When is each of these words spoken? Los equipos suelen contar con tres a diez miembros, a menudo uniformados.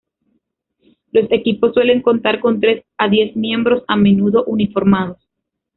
Los 1.11 1.31
equipos 1.31 1.75
suelen 1.75 2.01
contar 2.01 2.39
con 2.39 2.59
tres 2.59 2.83
a 2.97 3.07
diez 3.07 3.35
miembros, 3.35 3.83
a 3.87 3.95
menudo 3.97 4.43
uniformados. 4.45 5.29